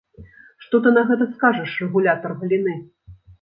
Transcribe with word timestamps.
Што 0.63 0.79
ты 0.87 0.93
на 0.95 1.03
гэта 1.09 1.27
скажаш, 1.33 1.75
рэгулятар 1.83 2.35
галіны? 2.41 2.75